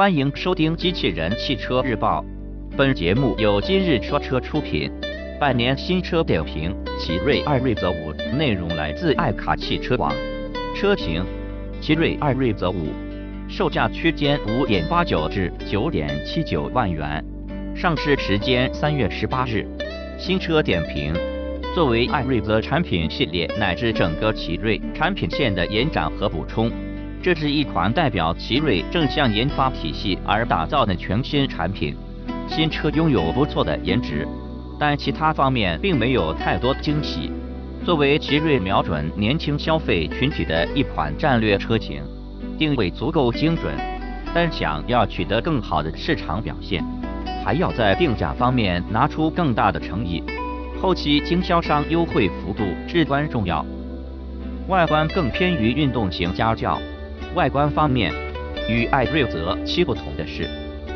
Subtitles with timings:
[0.00, 2.24] 欢迎收听《机器人汽车日报》，
[2.74, 4.90] 本节目由今日说车出品。
[5.38, 10.10] 半年新车点评：奇瑞艾瑞泽五，内容来自爱卡汽车网。
[10.74, 11.22] 车型：
[11.82, 12.86] 奇瑞艾瑞泽五，
[13.46, 17.22] 售价区间五点八九至九点七九万元，
[17.76, 19.66] 上市时间三月十八日。
[20.18, 21.12] 新车点评：
[21.74, 26.72] 作为艾瑞泽产品系列乃至整个奇瑞产品线的延展和补充。
[27.22, 31.94] 这是一款代表奇瑞正向研发体系而打造的全新产品。
[32.48, 34.26] 新车拥有不错的颜值，
[34.78, 37.30] 但其他方面并没有太多惊喜。
[37.84, 42.02] 作为奇瑞瞄准年轻消费群体的一款战略车型，
[42.58, 43.74] 定位足够精准，
[44.34, 46.82] 但想要取得更好的市场表现，
[47.44, 50.22] 还要在定价方面拿出更大的诚意。
[50.80, 53.64] 后期经销商优惠幅度至关重要。
[54.68, 56.80] 外观更偏于运动型家轿。
[57.34, 58.12] 外观方面，
[58.68, 60.48] 与艾瑞泽七不同的是，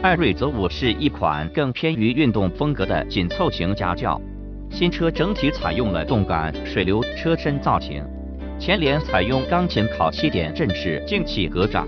[0.03, 4.21] 艾瑞泽五是一款更偏于运动风格的紧凑型家轿。
[4.69, 8.03] 新车整体采用了动感水流车身造型，
[8.59, 11.85] 前脸采用钢琴烤漆点阵式进气格栅，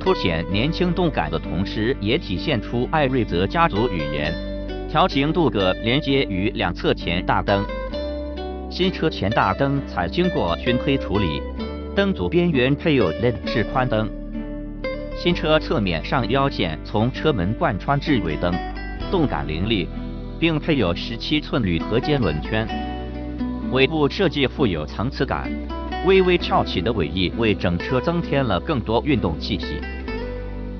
[0.00, 4.34] 凸显年轻动感的同时，也体现出艾瑞泽家族语言。
[4.88, 7.64] 条形镀铬连接于两侧前大灯，
[8.68, 11.40] 新车前大灯采经过熏黑处理。
[11.96, 14.06] 灯组边缘配有 LED 式宽灯，
[15.16, 18.52] 新车侧面上腰线从车门贯穿至尾灯，
[19.10, 19.88] 动感凌厉，
[20.38, 22.68] 并配有十七寸铝合金轮圈。
[23.72, 25.50] 尾部设计富有层次感，
[26.04, 29.80] 微微翘起的尾翼为整车增添了更多运动气息。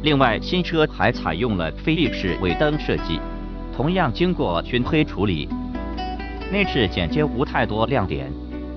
[0.03, 3.19] 另外，新车还采用了飞翼式尾灯设计，
[3.75, 5.48] 同样经过熏黑处理。
[6.53, 8.31] 内饰简洁无太多亮点。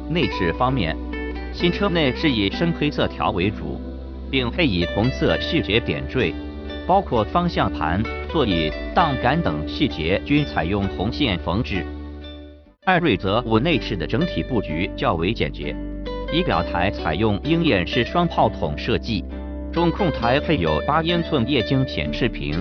[0.09, 0.95] 内饰方面。
[1.59, 3.81] 新车内是以深黑色条为主，
[4.31, 6.33] 并配以红色细节点缀，
[6.87, 11.85] 包括方向盘、座椅、档杆等细节均采用红线缝制。
[12.85, 15.75] 艾瑞泽五内饰的整体布局较为简洁，
[16.31, 19.25] 仪表台采用鹰眼式双炮筒设计，
[19.69, 22.57] 中控台配有八英寸液晶显示屏。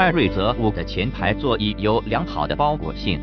[0.00, 3.20] 艾瑞泽五的前排座椅有良好的包裹性，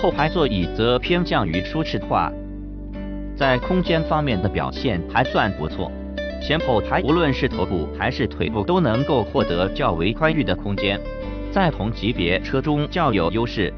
[0.00, 2.30] 后排座椅则偏向于舒适化。
[3.36, 5.90] 在空间方面的表现还算不错，
[6.40, 11.00] 前后排无论是头部还是腿部都能够获得较为宽裕的空间，
[11.50, 13.72] 在同级别车中较有优势。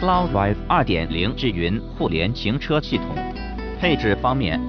[0.00, 3.06] CloudDrive 2.0智云互联行车系统，
[3.80, 4.60] 配置方面，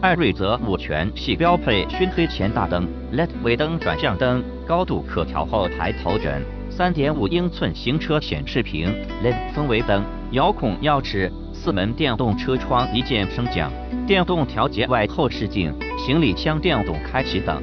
[0.00, 8.92] 艾瑞泽五全系标配熏黑前大灯、LED 尾灯转向灯、高度可调后排头枕、3.5英寸行车显示屏、
[9.22, 11.30] LED 氛围灯、遥控钥匙。
[11.64, 13.70] 四门电动车窗一键升降，
[14.04, 17.62] 电动调节外后视镜，行李箱电动开启等。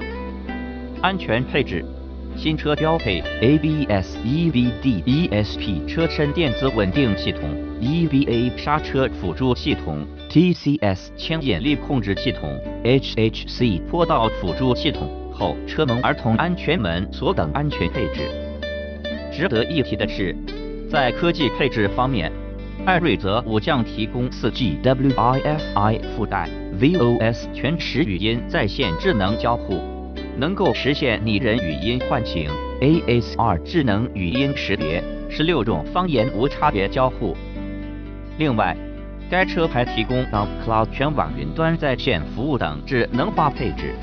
[1.02, 1.84] 安全配置，
[2.38, 7.42] 新车标配 ABS、EVD、ESP 车身电子稳定系统、
[7.82, 18.22] EVA 刹车辅助系统、TCS 牵引力控制系统、HHC 坡道辅助系统、后车门儿童安全门锁等安全配置。
[19.30, 20.34] 值得一提的是，
[20.90, 22.32] 在科技配置方面。
[22.86, 29.80] 艾瑞泽五将提供 4G WiFi 附带，VOS 全时语音在线智能交互，
[30.38, 32.50] 能够实现拟人语音唤醒
[32.82, 37.36] ，ASR 智能语音识别，十六种方言无差别交互。
[38.38, 38.76] 另外，
[39.30, 43.94] 该车还提供 Cloud 全网云端在线服务等智能化配置。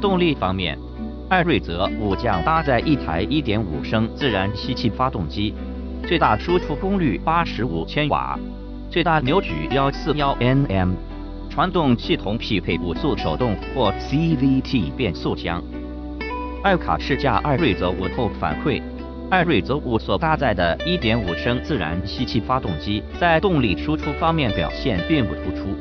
[0.00, 0.76] 动力方面，
[1.30, 5.54] 艾瑞泽五将搭载一台1.5升自然吸气发动机。
[6.06, 8.38] 最大输出功率八十五千瓦，
[8.88, 10.92] 最大扭矩幺四幺 Nm，
[11.50, 15.60] 传动系统匹配五速手动或 CVT 变速箱。
[16.62, 18.80] 爱卡试驾艾瑞泽五后反馈，
[19.30, 25.74] 艾瑞泽五所搭载的1.5升自然吸气发动机在动力输出方面表现并不突出，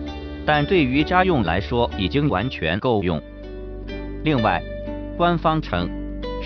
[0.43, 3.21] 但对于家用来说已经完全够用。
[4.23, 4.59] 另外，
[5.17, 5.87] 官方称。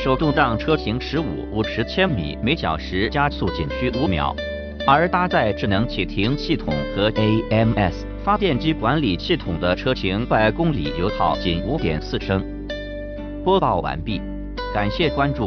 [0.01, 4.33] 手动挡车行十五五十千米每小时加速仅需五秒，
[4.87, 12.41] 而搭载智能启停系统和 AMS 发电机管理系统的车型百公里油耗仅五点四升。
[13.43, 14.21] 播报完毕，
[14.73, 15.45] 感谢关注。